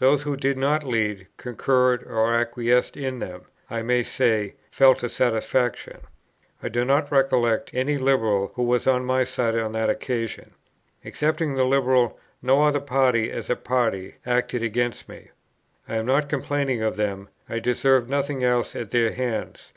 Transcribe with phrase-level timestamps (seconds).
[0.00, 5.08] Those who did not lead, concurred or acquiesced in them, I may say, felt a
[5.08, 5.98] satisfaction.
[6.60, 10.54] I do not recollect any Liberal who was on my side on that occasion.
[11.04, 15.30] Excepting the Liberal, no other party, as a party, acted against me.
[15.88, 19.72] I am not complaining of them; I deserved nothing else at their hands.